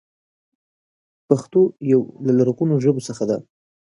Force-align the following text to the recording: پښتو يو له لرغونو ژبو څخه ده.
پښتو 1.27 1.61
يو 1.91 2.01
له 2.25 2.31
لرغونو 2.37 2.73
ژبو 2.83 3.01
څخه 3.07 3.23
ده. 3.29 3.37